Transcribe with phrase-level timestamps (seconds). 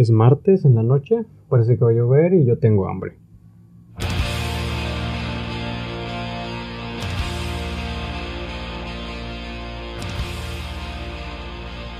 [0.00, 3.18] Es martes en la noche, parece que va a llover y yo tengo hambre.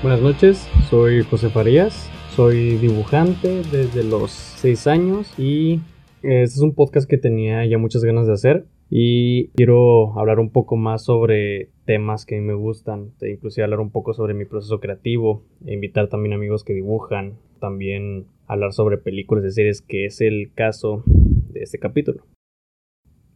[0.01, 5.81] Buenas noches, soy José Farías, soy dibujante desde los 6 años y
[6.23, 10.49] este es un podcast que tenía ya muchas ganas de hacer y quiero hablar un
[10.49, 14.33] poco más sobre temas que a mí me gustan, e inclusive hablar un poco sobre
[14.33, 19.81] mi proceso creativo, e invitar también amigos que dibujan, también hablar sobre películas de series,
[19.81, 22.25] que es el caso de este capítulo.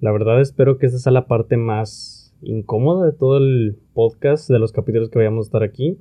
[0.02, 4.60] La verdad espero que esta sea la parte más incómoda de todo el podcast, de
[4.60, 5.98] los capítulos que vayamos a estar aquí.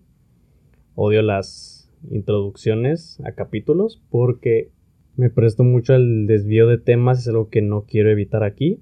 [0.97, 4.73] Odio las introducciones a capítulos porque
[5.15, 8.81] me presto mucho al desvío de temas, es algo que no quiero evitar aquí.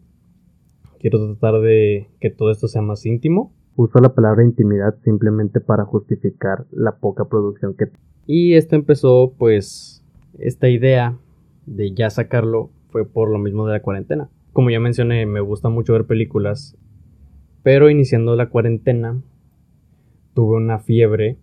[1.02, 3.52] Quiero tratar de que todo esto sea más íntimo.
[3.74, 7.86] Uso la palabra intimidad simplemente para justificar la poca producción que...
[8.26, 10.04] Y esto empezó pues
[10.38, 11.18] esta idea
[11.66, 14.30] de ya sacarlo fue por lo mismo de la cuarentena.
[14.52, 16.76] Como ya mencioné, me gusta mucho ver películas,
[17.64, 19.20] pero iniciando la cuarentena
[20.34, 21.36] tuve una fiebre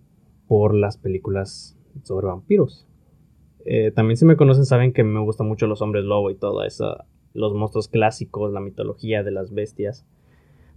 [0.48, 2.88] por las películas sobre vampiros.
[3.66, 6.64] Eh, también si me conocen saben que me gustan mucho los hombres lobo y todo
[6.64, 10.06] eso, los monstruos clásicos, la mitología de las bestias.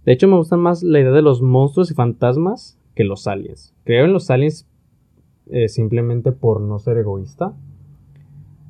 [0.05, 3.73] De hecho me gustan más la idea de los monstruos y fantasmas que los aliens.
[3.83, 4.67] Creo en los aliens
[5.47, 7.55] eh, simplemente por no ser egoísta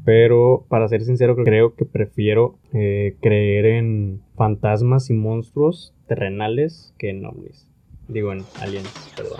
[0.05, 7.09] pero para ser sincero, creo que prefiero eh, creer en fantasmas y monstruos terrenales que
[7.09, 7.69] en ovnis.
[8.09, 9.39] Digo, en aliens, perdón.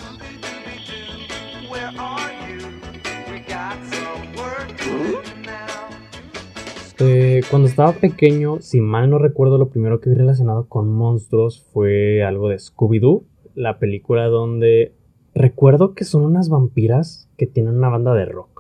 [7.06, 11.62] Eh, cuando estaba pequeño, si mal no recuerdo, lo primero que vi relacionado con monstruos
[11.73, 14.94] fue algo de Scooby-Doo, la película donde
[15.36, 18.54] recuerdo que son unas vampiras que tienen una banda de rock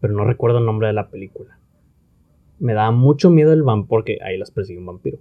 [0.00, 1.58] pero no recuerdo el nombre de la película.
[2.58, 5.18] Me daba mucho miedo el vampiro, porque ahí las persigue un vampiro.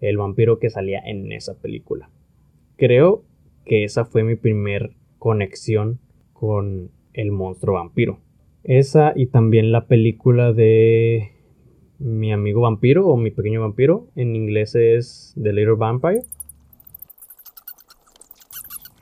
[0.00, 2.10] El vampiro que salía en esa película.
[2.76, 3.24] Creo
[3.64, 5.98] que esa fue mi primer conexión
[6.32, 8.18] con el monstruo vampiro.
[8.64, 11.32] Esa y también la película de
[11.98, 14.08] mi amigo vampiro o mi pequeño vampiro.
[14.16, 16.22] En inglés es The Little Vampire.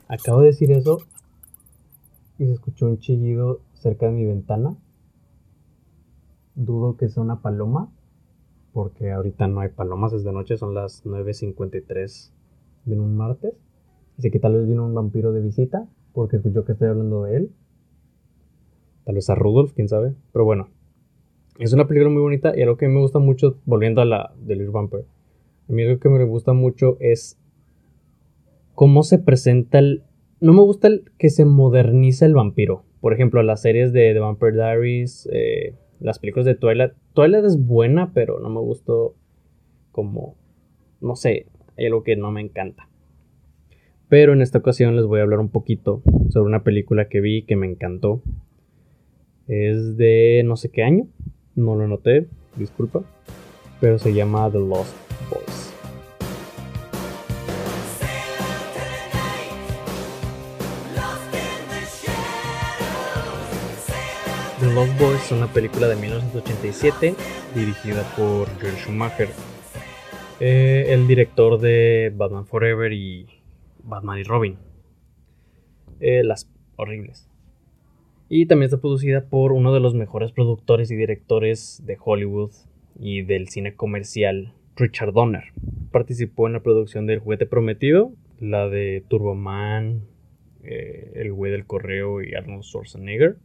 [0.07, 0.99] Acabo de decir eso
[2.37, 4.77] y se escuchó un chillido cerca de mi ventana
[6.55, 7.91] dudo que sea una paloma,
[8.73, 12.31] porque ahorita no hay palomas, es de noche, son las 9.53
[12.85, 13.53] de un martes.
[14.17, 17.37] Así que tal vez vino un vampiro de visita, porque escuchó que estoy hablando de
[17.37, 17.51] él.
[19.03, 20.15] Tal vez a Rudolf, quién sabe.
[20.31, 20.69] Pero bueno,
[21.59, 24.55] es una película muy bonita y algo que me gusta mucho, volviendo a la de
[24.55, 25.05] Little Vampire,
[25.69, 27.39] a mí lo que me gusta mucho es
[28.73, 30.03] cómo se presenta el...
[30.41, 32.83] No me gusta el que se moderniza el vampiro.
[32.99, 36.93] Por ejemplo, las series de The Vampire Diaries, eh, las películas de Twilight.
[37.13, 39.15] Twilight es buena, pero no me gustó
[39.91, 40.35] como,
[41.01, 42.89] no sé, hay algo que no me encanta.
[44.07, 47.43] Pero en esta ocasión les voy a hablar un poquito sobre una película que vi
[47.43, 48.21] que me encantó.
[49.47, 51.07] Es de no sé qué año,
[51.55, 53.01] no lo noté, disculpa,
[53.79, 54.93] pero se llama The Lost
[55.29, 55.65] Boys.
[64.73, 67.15] Lost Boys es una película de 1987
[67.53, 69.29] dirigida por Joel Schumacher,
[70.39, 73.27] eh, el director de Batman Forever y
[73.83, 74.57] Batman y Robin.
[75.99, 77.29] Eh, las horribles.
[78.27, 82.51] Y también está producida por uno de los mejores productores y directores de Hollywood
[82.99, 85.43] y del cine comercial, Richard Donner.
[85.91, 90.01] Participó en la producción del Juguete Prometido, la de Turboman,
[90.63, 93.37] eh, El Güey del Correo y Arnold Schwarzenegger.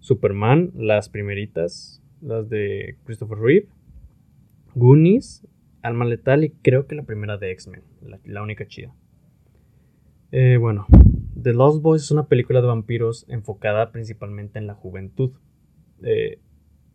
[0.00, 3.68] Superman, las primeritas, las de Christopher Reeve,
[4.74, 5.46] Goonies,
[5.82, 7.82] Alma Letal y creo que la primera de X-Men,
[8.24, 8.94] la, única chida.
[10.30, 10.86] Eh, bueno,
[11.44, 15.30] The Lost Boys es una película de vampiros enfocada principalmente en la juventud.
[16.02, 16.38] Eh,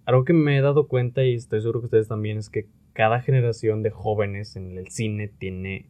[0.05, 3.21] algo que me he dado cuenta y estoy seguro que ustedes también es que cada
[3.21, 5.85] generación de jóvenes en el cine tiene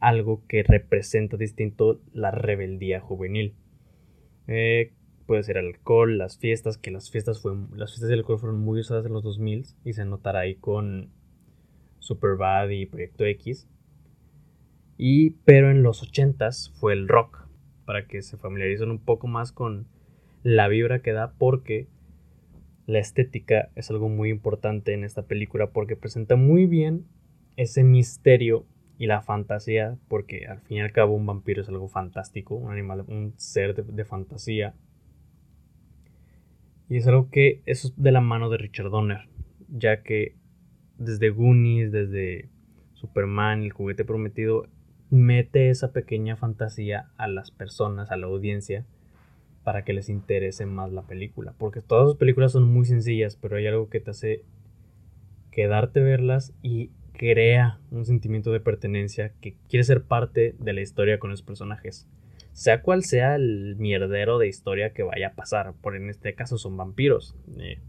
[0.00, 3.54] algo que representa distinto la rebeldía juvenil.
[4.48, 4.92] Eh,
[5.24, 8.80] puede ser alcohol, las fiestas, que las fiestas fueron, las fiestas del alcohol fueron muy
[8.80, 11.08] usadas en los 2000 y se notará ahí con
[12.00, 13.66] Superbad y Proyecto X.
[14.98, 17.45] Y pero en los 80s fue el rock,
[17.86, 19.86] para que se familiaricen un poco más con
[20.42, 21.88] la vibra que da porque
[22.86, 27.06] la estética es algo muy importante en esta película porque presenta muy bien
[27.56, 28.66] ese misterio
[28.98, 32.70] y la fantasía, porque al fin y al cabo un vampiro es algo fantástico, un
[32.70, 34.74] animal, un ser de fantasía.
[36.88, 39.28] Y es algo que es de la mano de Richard Donner,
[39.68, 40.36] ya que
[40.98, 42.48] desde Goonies, desde
[42.94, 44.66] Superman, el juguete prometido,
[45.10, 48.84] mete esa pequeña fantasía a las personas, a la audiencia,
[49.64, 51.54] para que les interese más la película.
[51.58, 54.44] Porque todas las películas son muy sencillas, pero hay algo que te hace
[55.50, 61.18] quedarte verlas y crea un sentimiento de pertenencia que quiere ser parte de la historia
[61.18, 62.06] con los personajes.
[62.52, 66.58] Sea cual sea el mierdero de historia que vaya a pasar, por en este caso
[66.58, 67.36] son vampiros.
[67.58, 67.80] Eh,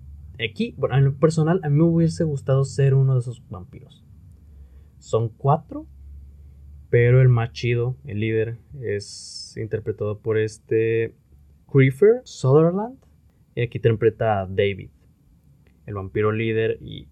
[0.49, 4.03] aquí, bueno, en lo personal, a mí me hubiese gustado ser uno de esos vampiros.
[4.99, 5.87] Son cuatro,
[6.89, 11.15] pero el más chido, el líder, es interpretado por este
[11.71, 12.97] Creeper Sutherland.
[13.55, 14.89] Y aquí interpreta a David,
[15.85, 16.77] el vampiro líder.
[16.81, 17.07] Y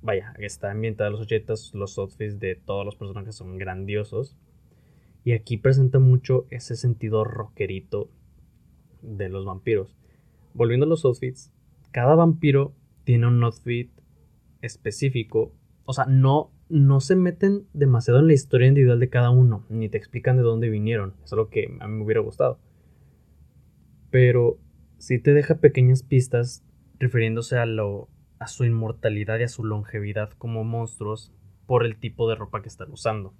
[0.00, 4.36] vaya, está ambientada en los 80 los outfits de todos los personajes son grandiosos.
[5.24, 8.08] Y aquí presenta mucho ese sentido rockerito
[9.02, 9.96] de los vampiros.
[10.54, 11.52] Volviendo a los outfits,
[11.90, 12.72] cada vampiro
[13.04, 13.90] tiene un outfit
[14.62, 15.52] específico.
[15.84, 19.88] O sea, no, no se meten demasiado en la historia individual de cada uno, ni
[19.88, 21.14] te explican de dónde vinieron.
[21.24, 22.58] Es lo que a mí me hubiera gustado.
[24.10, 24.58] Pero
[24.98, 26.64] sí te deja pequeñas pistas
[26.98, 31.32] refiriéndose a, lo, a su inmortalidad y a su longevidad como monstruos
[31.66, 33.34] por el tipo de ropa que están usando.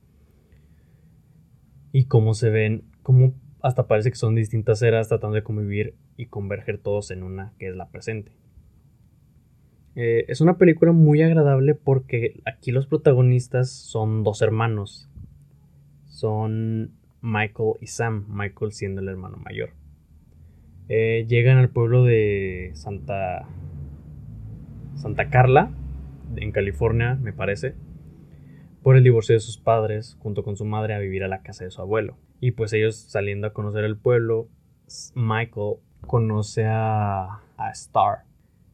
[1.93, 6.27] Y cómo se ven, cómo hasta parece que son distintas eras tratando de convivir y
[6.27, 8.33] converger todos en una que es la presente.
[10.01, 15.11] Eh, es una película muy agradable porque aquí los protagonistas son dos hermanos.
[16.07, 19.71] Son Michael y Sam, Michael siendo el hermano mayor.
[20.89, 23.49] Eh, llegan al pueblo de Santa
[24.95, 25.73] Santa Carla,
[26.37, 27.75] en California, me parece,
[28.85, 31.65] por el divorcio de sus padres, junto con su madre, a vivir a la casa
[31.65, 32.17] de su abuelo.
[32.39, 34.49] Y pues ellos saliendo a conocer el pueblo,
[35.17, 38.28] Michael conoce a, a Star.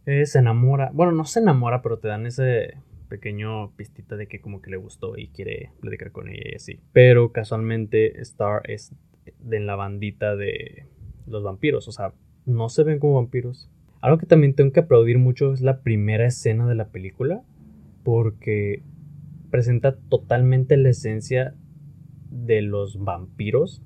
[0.07, 2.79] Eh, se enamora, bueno, no se enamora, pero te dan ese
[3.09, 6.81] pequeño pistita de que como que le gustó y quiere platicar con ella y así.
[6.93, 8.95] Pero casualmente Star es
[9.39, 10.87] de la bandita de
[11.27, 12.13] los vampiros, o sea,
[12.45, 13.71] no se ven como vampiros.
[14.01, 17.43] Algo que también tengo que aplaudir mucho es la primera escena de la película,
[18.03, 18.83] porque
[19.51, 21.55] presenta totalmente la esencia
[22.31, 23.83] de los vampiros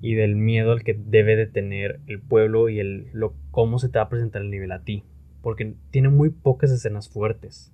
[0.00, 3.88] y del miedo al que debe de tener el pueblo y el lo, cómo se
[3.88, 5.04] te va a presentar el nivel a ti.
[5.42, 7.72] Porque tiene muy pocas escenas fuertes.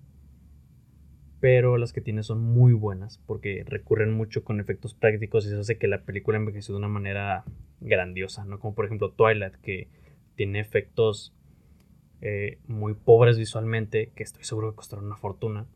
[1.41, 5.61] Pero las que tiene son muy buenas porque recurren mucho con efectos prácticos y eso
[5.61, 7.45] hace que la película envejeció de una manera
[7.81, 8.59] grandiosa, ¿no?
[8.59, 9.89] Como por ejemplo Twilight, que
[10.35, 11.35] tiene efectos
[12.23, 15.67] eh, muy pobres visualmente, que estoy seguro que costaron una fortuna.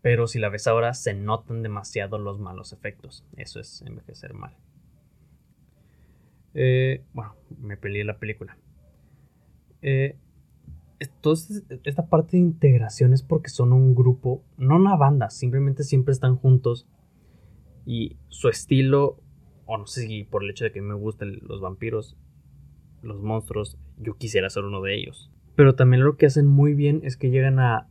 [0.00, 3.24] Pero si la ves ahora, se notan demasiado los malos efectos.
[3.36, 4.56] Eso es envejecer mal.
[6.54, 8.56] Eh, bueno, me peleé la película.
[9.80, 10.16] Eh,
[10.98, 16.12] entonces, esta parte de integración es porque son un grupo, no una banda, simplemente siempre
[16.12, 16.86] están juntos.
[17.84, 19.18] Y su estilo,
[19.66, 22.16] o no sé si por el hecho de que me gustan los vampiros,
[23.02, 25.32] los monstruos, yo quisiera ser uno de ellos.
[25.56, 27.88] Pero también lo que hacen muy bien es que llegan a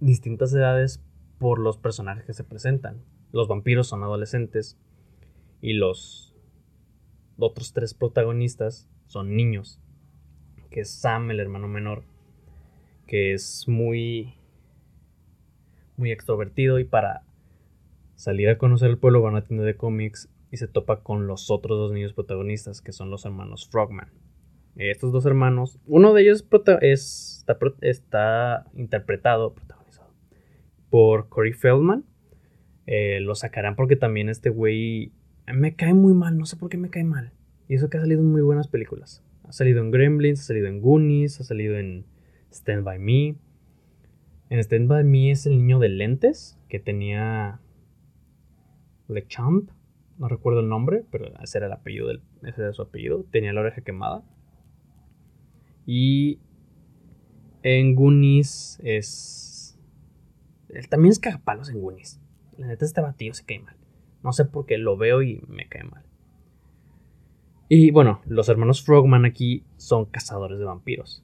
[0.00, 1.02] distintas edades
[1.38, 3.02] por los personajes que se presentan.
[3.32, 4.78] Los vampiros son adolescentes
[5.60, 6.36] y los
[7.38, 9.80] otros tres protagonistas son niños.
[10.70, 12.04] Que es Sam, el hermano menor,
[13.06, 14.34] que es muy
[15.96, 17.22] muy extrovertido y para
[18.14, 21.50] salir a conocer el pueblo van a tienda de cómics y se topa con los
[21.50, 24.10] otros dos niños protagonistas, que son los hermanos Frogman.
[24.76, 26.46] Estos dos hermanos, uno de ellos
[27.80, 30.10] está, interpretado, protagonizado
[30.88, 32.04] por Corey Feldman.
[32.86, 35.12] Eh, lo sacarán porque también este güey
[35.52, 37.32] me cae muy mal, no sé por qué me cae mal.
[37.68, 39.22] Y eso que ha salido en muy buenas películas.
[39.44, 42.06] Ha salido en Gremlins, ha salido en Goonies, ha salido en
[42.50, 43.36] Stand By Me.
[44.50, 47.60] En Stand By Me es el niño de lentes que tenía
[49.28, 49.70] Champ
[50.18, 53.52] no recuerdo el nombre, pero ese era el apellido del, ese era su apellido, tenía
[53.52, 54.24] la oreja quemada.
[55.86, 56.40] Y
[57.62, 59.78] en Goonies es
[60.68, 62.20] él también es cagapalos en Goonies.
[62.56, 63.76] La neta este batido se cae mal.
[64.22, 66.04] No sé por qué lo veo y me cae mal.
[67.68, 71.22] Y bueno, los hermanos Frogman aquí son cazadores de vampiros.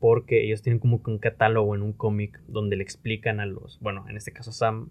[0.00, 3.78] Porque ellos tienen como que un catálogo en un cómic donde le explican a los,
[3.80, 4.90] bueno, en este caso a Sam,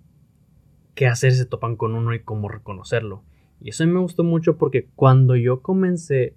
[0.96, 3.24] qué hacer si se topan con uno y cómo reconocerlo.
[3.60, 6.36] Y eso me gustó mucho porque cuando yo comencé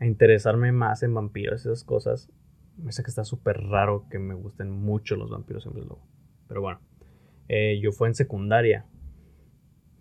[0.00, 2.30] a interesarme más en vampiros y esas cosas,
[2.76, 6.06] me sé que está súper raro que me gusten mucho los vampiros en lobo.
[6.48, 6.80] Pero bueno,
[7.48, 8.86] eh, yo fue en secundaria.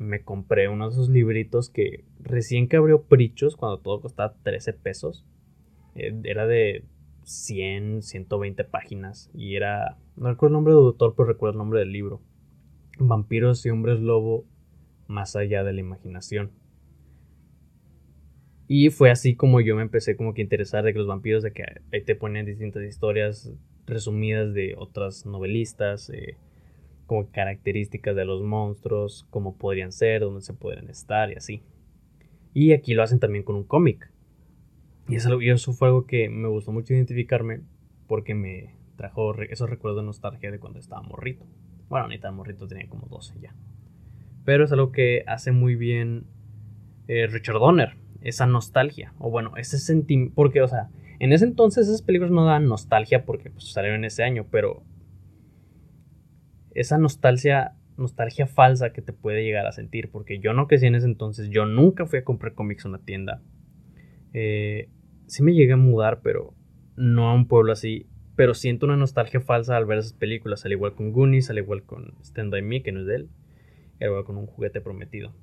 [0.01, 4.73] Me compré uno de esos libritos que recién que abrió Prichos, cuando todo costaba 13
[4.73, 5.27] pesos.
[5.93, 6.85] Eh, era de
[7.23, 11.79] 100, 120 páginas y era, no recuerdo el nombre del autor, pero recuerdo el nombre
[11.81, 12.19] del libro.
[12.97, 14.45] Vampiros y hombres lobo
[15.07, 16.49] más allá de la imaginación.
[18.67, 21.43] Y fue así como yo me empecé como que a interesar de que los vampiros,
[21.43, 23.51] de que ahí te ponen distintas historias
[23.85, 26.37] resumidas de otras novelistas, eh,
[27.11, 31.61] como características de los monstruos, cómo podrían ser, dónde se podrían estar y así.
[32.53, 34.09] Y aquí lo hacen también con un cómic.
[35.09, 37.63] Y eso, fue algo que me gustó mucho identificarme
[38.07, 41.45] porque me trajo esos recuerdos de nostalgia de cuando estaba morrito.
[41.89, 43.53] Bueno, ni tan morrito, tenía como 12 ya.
[44.45, 46.23] Pero es algo que hace muy bien
[47.09, 49.13] eh, Richard Donner, esa nostalgia.
[49.19, 50.33] O bueno, ese sentimiento.
[50.33, 50.87] Porque, o sea,
[51.19, 54.85] en ese entonces esas películas no dan nostalgia porque pues, salieron en ese año, pero
[56.73, 60.95] esa nostalgia, nostalgia falsa que te puede llegar a sentir, porque yo no crecí en
[60.95, 63.41] ese entonces, yo nunca fui a comprar cómics en una tienda.
[64.33, 64.89] Eh,
[65.27, 66.53] sí me llegué a mudar, pero
[66.95, 68.07] no a un pueblo así.
[68.35, 71.83] Pero siento una nostalgia falsa al ver esas películas, al igual con Goonies, al igual
[71.83, 73.29] con Stand By Me, que no es de él,
[73.99, 75.33] al igual con un juguete prometido.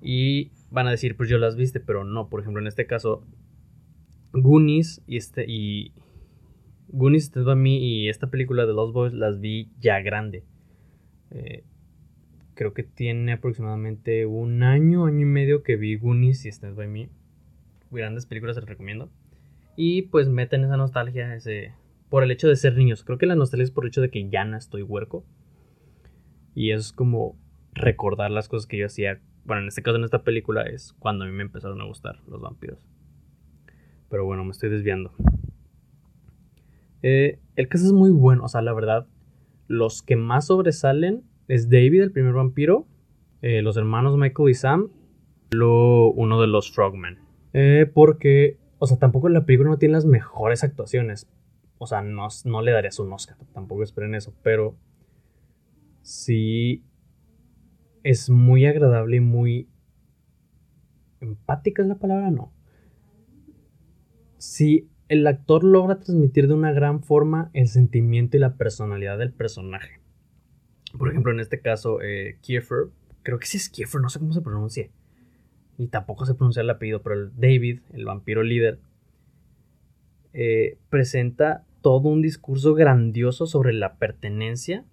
[0.00, 2.28] Y van a decir, pues yo las viste, pero no.
[2.28, 3.24] Por ejemplo, en este caso,
[4.32, 5.92] Goonies y este y
[6.96, 10.44] Goonies, Stand By Me y esta película de Los Boys las vi ya grande.
[11.30, 11.62] Eh,
[12.54, 16.88] creo que tiene aproximadamente un año, año y medio que vi Goonies y Stand By
[16.88, 17.10] Me.
[17.90, 19.10] Grandes películas, las recomiendo.
[19.76, 21.74] Y pues meten esa nostalgia, ese
[22.08, 23.04] por el hecho de ser niños.
[23.04, 25.22] Creo que la nostalgia es por el hecho de que ya no estoy huerco.
[26.54, 27.36] Y es como
[27.74, 29.20] recordar las cosas que yo hacía.
[29.44, 32.20] Bueno, en este caso, en esta película, es cuando a mí me empezaron a gustar
[32.26, 32.88] los vampiros.
[34.08, 35.12] Pero bueno, me estoy desviando.
[37.02, 38.44] Eh, el caso es muy bueno.
[38.44, 39.06] O sea, la verdad,
[39.68, 42.86] los que más sobresalen es David, el primer vampiro.
[43.42, 44.88] Eh, los hermanos Michael y Sam.
[45.50, 47.18] Lo, uno de los Frogmen.
[47.52, 51.28] Eh, porque, o sea, tampoco la película no tiene las mejores actuaciones
[51.78, 54.76] o sea, no, no le darías un Oscar, tampoco esperen eso, pero
[56.02, 56.82] sí
[58.02, 59.68] es muy agradable y muy
[61.20, 62.52] empática es la palabra, no.
[64.38, 69.32] Si el actor logra transmitir de una gran forma el sentimiento y la personalidad del
[69.32, 70.00] personaje.
[70.98, 72.88] Por ejemplo, en este caso, eh, Kiefer,
[73.22, 74.88] creo que sí es Kiefer, no sé cómo se pronuncia.
[75.78, 78.80] Y tampoco se pronuncia el apellido, pero el David, el vampiro líder,
[80.32, 84.84] eh, presenta todo un discurso grandioso sobre la pertenencia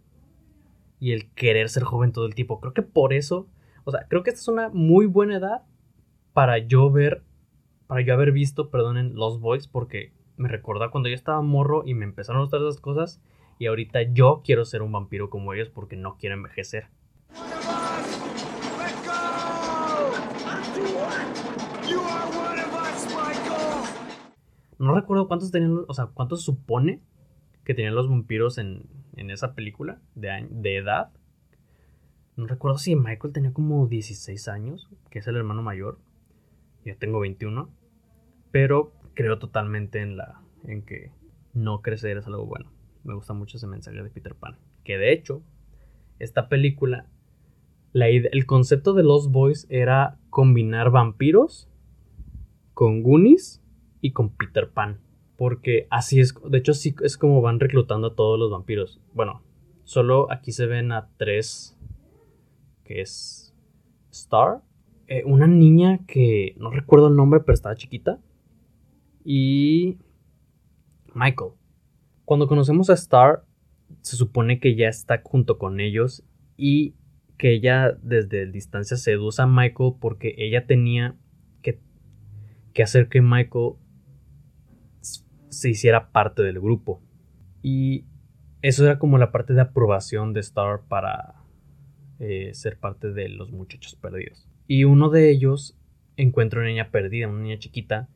[0.99, 2.59] y el querer ser joven todo el tiempo.
[2.59, 3.47] Creo que por eso,
[3.83, 5.63] o sea, creo que esta es una muy buena edad
[6.33, 7.23] para yo ver,
[7.87, 11.93] para yo haber visto, perdonen, Los Boys, porque me recuerda cuando yo estaba morro y
[11.93, 13.21] me empezaron a gustar esas cosas
[13.59, 16.87] y ahorita yo quiero ser un vampiro como ellos porque no quiero envejecer.
[24.79, 26.99] No recuerdo cuántos tenían, o sea, cuántos supone
[27.63, 31.11] que tenían los vampiros en, en esa película de, de edad.
[32.35, 35.99] No recuerdo si Michael tenía como 16 años, que es el hermano mayor.
[36.85, 37.69] Yo tengo 21.
[38.51, 41.11] Pero creo totalmente en la en que
[41.53, 42.71] no crecer es algo bueno.
[43.03, 44.57] Me gusta mucho ese mensaje de Peter Pan.
[44.83, 45.43] Que de hecho,
[46.19, 47.07] esta película,
[47.91, 51.69] la, el concepto de los boys era combinar vampiros
[52.73, 53.61] con Goonies
[54.01, 54.99] y con Peter Pan.
[55.37, 59.01] Porque así es, de hecho sí es como van reclutando a todos los vampiros.
[59.13, 59.41] Bueno,
[59.83, 61.77] solo aquí se ven a tres,
[62.83, 63.53] que es
[64.11, 64.61] Star,
[65.07, 68.19] eh, una niña que no recuerdo el nombre, pero estaba chiquita,
[69.23, 69.97] y
[71.13, 71.51] Michael.
[72.25, 73.43] Cuando conocemos a Star,
[74.01, 76.23] se supone que ya está junto con ellos
[76.57, 76.95] y
[77.37, 81.15] que ella desde distancia seduce a Michael porque ella tenía
[81.61, 81.79] que,
[82.73, 83.73] que hacer que Michael
[85.49, 87.01] se hiciera parte del grupo.
[87.61, 88.05] Y
[88.61, 91.35] eso era como la parte de aprobación de Star para
[92.19, 94.47] eh, ser parte de los muchachos perdidos.
[94.67, 95.75] Y uno de ellos
[96.17, 98.07] encuentra una niña perdida, una niña chiquita,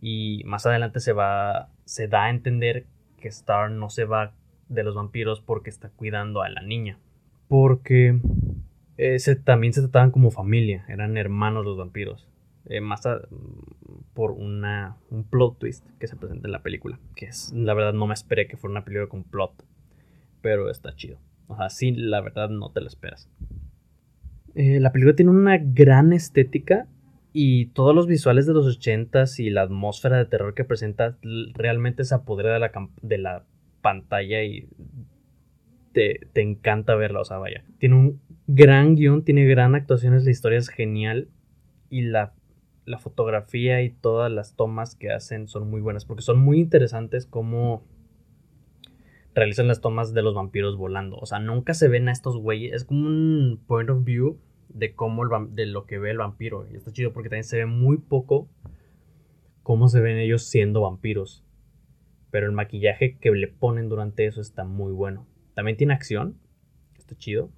[0.00, 2.86] y más adelante se va, se da a entender
[3.20, 4.34] que Star no se va
[4.68, 6.98] de los vampiros porque está cuidando a la niña.
[7.48, 8.18] Porque
[8.98, 12.26] eh, también se trataban como familia, eran hermanos los vampiros.
[12.66, 13.02] Eh, más
[14.14, 16.98] por una, un plot twist que se presenta en la película.
[17.16, 19.64] Que es, la verdad, no me esperé que fuera una película con plot.
[20.40, 21.18] Pero está chido.
[21.48, 23.28] O sea, sí, la verdad, no te lo esperas.
[24.54, 26.86] Eh, la película tiene una gran estética
[27.32, 31.16] y todos los visuales de los 80 y la atmósfera de terror que presenta
[31.54, 33.44] realmente se apodera de la, de la
[33.80, 34.68] pantalla y
[35.92, 37.64] te, te, encanta verla, o sea, vaya.
[37.78, 41.28] Tiene un gran guion, tiene gran actuaciones, la historia es genial
[41.90, 42.34] y la
[42.84, 47.26] la fotografía y todas las tomas que hacen son muy buenas porque son muy interesantes
[47.26, 47.84] como
[49.34, 51.16] realizan las tomas de los vampiros volando.
[51.16, 52.72] O sea, nunca se ven a estos güeyes.
[52.72, 56.66] Es como un point of view de cómo el de lo que ve el vampiro.
[56.70, 58.48] Y está chido porque también se ve muy poco
[59.62, 61.44] cómo se ven ellos siendo vampiros.
[62.30, 65.26] Pero el maquillaje que le ponen durante eso está muy bueno.
[65.54, 66.38] También tiene acción.
[66.96, 67.50] Está chido.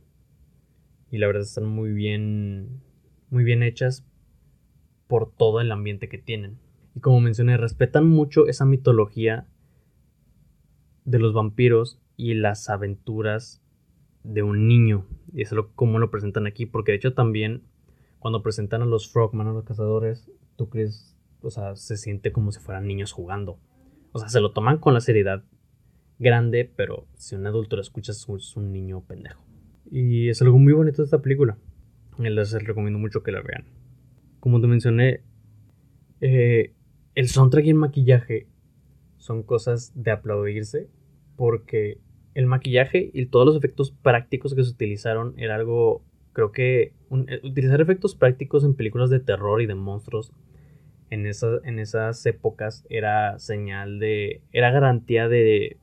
[1.10, 2.80] Y la verdad están muy bien.
[3.30, 4.06] Muy bien hechas
[5.06, 6.58] por todo el ambiente que tienen.
[6.94, 9.46] Y como mencioné, respetan mucho esa mitología
[11.04, 13.62] de los vampiros y las aventuras
[14.22, 15.06] de un niño.
[15.32, 16.66] Y eso es lo, como lo presentan aquí.
[16.66, 17.62] Porque de hecho también
[18.18, 22.52] cuando presentan a los Frogman, a los cazadores, tú crees, o sea, se siente como
[22.52, 23.58] si fueran niños jugando.
[24.12, 25.44] O sea, se lo toman con la seriedad
[26.18, 29.42] grande, pero si un adulto lo escucha es un niño pendejo.
[29.90, 31.58] Y es algo muy bonito de esta película.
[32.18, 33.66] Les recomiendo mucho que la vean.
[34.40, 35.20] Como te mencioné,
[36.20, 36.72] eh,
[37.14, 38.46] el soundtrack y el maquillaje
[39.24, 40.86] son cosas de aplaudirse
[41.34, 41.96] porque
[42.34, 46.02] el maquillaje y todos los efectos prácticos que se utilizaron era algo,
[46.34, 46.92] creo que
[47.28, 50.30] eh, utilizar efectos prácticos en películas de terror y de monstruos
[51.08, 55.78] en, en esas épocas era señal de, era garantía de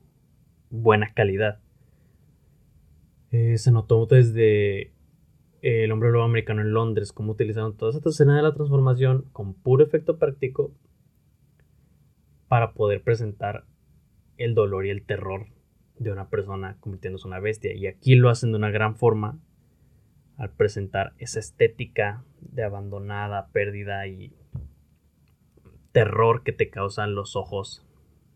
[0.70, 1.58] buena calidad.
[3.32, 4.92] Eh, se notó desde
[5.62, 9.54] El hombre lobo americano en Londres, cómo utilizaron toda esta escena de la transformación con
[9.54, 10.70] puro efecto práctico
[12.52, 13.64] para poder presentar
[14.36, 15.46] el dolor y el terror
[15.96, 17.72] de una persona convirtiéndose en una bestia.
[17.72, 19.38] Y aquí lo hacen de una gran forma
[20.36, 24.34] al presentar esa estética de abandonada, pérdida y
[25.92, 27.86] terror que te causan los ojos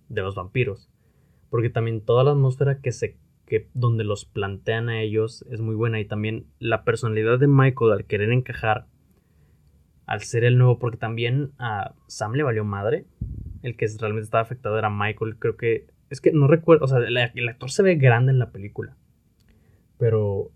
[0.09, 0.89] de los vampiros.
[1.51, 5.75] Porque también toda la atmósfera que se que donde los plantean a ellos es muy
[5.75, 8.87] buena y también la personalidad de Michael al querer encajar
[10.07, 13.05] al ser el nuevo porque también a Sam le valió madre
[13.67, 15.39] el que realmente estaba afectado era Michael.
[15.39, 15.89] Creo que.
[16.09, 16.85] Es que no recuerdo.
[16.85, 18.97] O sea, el, actor se ve grande en la película.
[19.99, 20.53] Pero.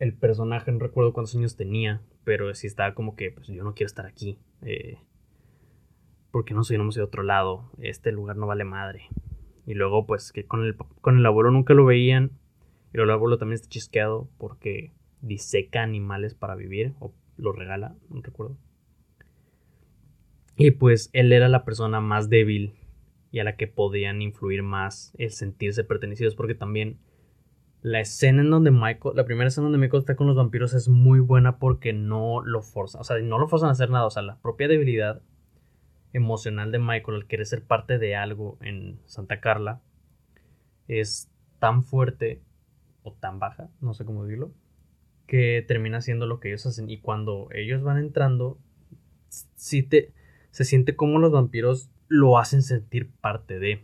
[0.00, 2.00] El personaje no recuerdo cuántos años tenía.
[2.24, 3.30] Pero sí estaba como que.
[3.30, 4.38] Pues yo no quiero estar aquí.
[4.62, 4.96] Eh,
[6.30, 7.70] porque no soy no de otro lado.
[7.78, 9.02] Este lugar no vale madre.
[9.66, 12.32] Y luego, pues, que con el, con el abuelo nunca lo veían.
[12.92, 16.94] Y luego el abuelo también está chisqueado porque diseca animales para vivir.
[17.00, 18.56] O lo regala, no recuerdo.
[20.56, 22.74] Y pues él era la persona más débil
[23.30, 26.98] y a la que podían influir más el sentirse pertenecidos, porque también
[27.82, 30.88] la escena en donde Michael, la primera escena donde Michael está con los vampiros es
[30.88, 34.10] muy buena porque no lo forzan, o sea, no lo forzan a hacer nada, o
[34.10, 35.20] sea, la propia debilidad
[36.12, 39.82] emocional de Michael al querer ser parte de algo en Santa Carla
[40.86, 42.40] es tan fuerte
[43.02, 44.52] o tan baja, no sé cómo decirlo,
[45.26, 46.88] que termina siendo lo que ellos hacen.
[46.88, 48.58] Y cuando ellos van entrando,
[49.28, 50.12] si te
[50.54, 53.82] se siente como los vampiros lo hacen sentir parte de.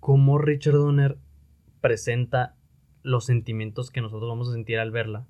[0.00, 1.18] Cómo Richard Donner
[1.82, 2.56] presenta
[3.02, 5.26] los sentimientos que nosotros vamos a sentir al verla.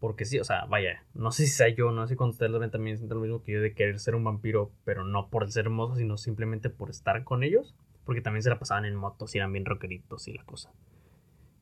[0.00, 2.50] Porque sí, o sea, vaya, no sé si sea yo, no sé si cuando ustedes
[2.50, 5.28] lo ven también sienten lo mismo que yo de querer ser un vampiro, pero no
[5.28, 7.74] por ser hermoso, sino simplemente por estar con ellos.
[8.06, 10.72] Porque también se la pasaban en motos y eran bien rockeritos y la cosa.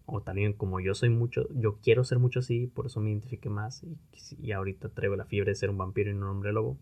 [0.06, 3.50] O también como yo soy mucho, yo quiero ser mucho así, por eso me identifique
[3.50, 3.82] más.
[3.82, 3.98] Y,
[4.40, 6.78] y ahorita traigo la fiebre de ser un vampiro y no un hombre lobo.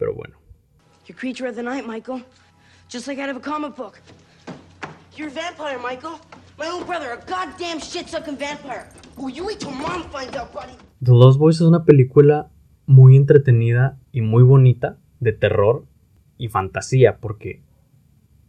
[0.00, 0.34] Pero bueno.
[1.06, 2.22] You're creature of the night, Michael.
[2.88, 4.00] Just like out of a comic book.
[5.14, 6.18] You're a vampire, Michael.
[6.58, 8.88] My own brother, a goddamn shit-sucking vampire.
[9.16, 10.72] Who you wait till mom finds out, buddy.
[11.02, 12.50] The Lost Boys es una película
[12.86, 15.84] muy entretenida y muy bonita de terror
[16.38, 17.62] y fantasía porque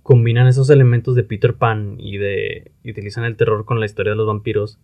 [0.04, 4.12] combinan esos elementos de Peter Pan y de y utilizan el terror con la historia
[4.12, 4.80] de los vampiros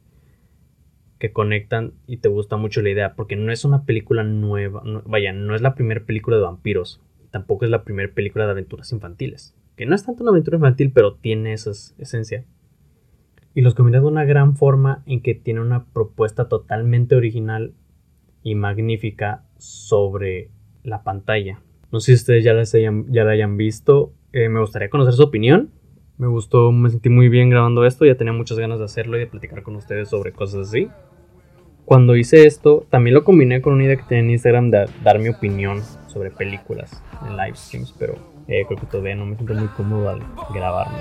[1.19, 5.33] que conectan y te gusta mucho la idea, porque no es una película nueva, vaya,
[5.33, 7.01] no es la primera película de vampiros,
[7.31, 10.91] tampoco es la primera película de aventuras infantiles, que no es tanto una aventura infantil,
[10.93, 12.45] pero tiene esa esencia.
[13.53, 17.73] Y los combina de una gran forma en que tiene una propuesta totalmente original
[18.43, 20.51] y magnífica sobre
[20.83, 21.59] la pantalla.
[21.91, 22.53] No sé si ustedes ya,
[23.09, 25.71] ya la hayan visto, eh, me gustaría conocer su opinión.
[26.17, 29.21] Me gustó, me sentí muy bien grabando esto, ya tenía muchas ganas de hacerlo y
[29.21, 30.89] de platicar con ustedes sobre cosas así
[31.87, 35.19] cuando hice esto, también lo combiné con una idea que tenía en Instagram de dar
[35.19, 38.15] mi opinión sobre películas en live streams, pero
[38.49, 40.21] eh, creo que todavía no me siento muy cómodo al
[40.53, 40.97] grabarme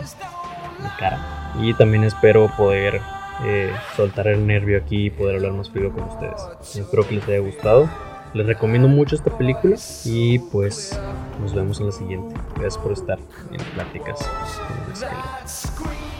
[0.80, 1.52] mi cara.
[1.60, 3.00] Y también espero poder
[3.44, 6.40] eh, soltar el nervio aquí y poder hablar más fluido con ustedes.
[6.76, 7.90] Espero que les haya gustado.
[8.34, 10.98] Les recomiendo mucho esta película y pues
[11.40, 12.34] nos vemos en la siguiente.
[12.54, 13.18] Gracias por estar
[13.50, 16.15] en Pláticas con el